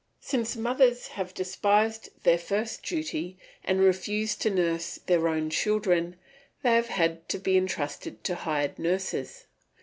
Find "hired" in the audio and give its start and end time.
8.33-8.79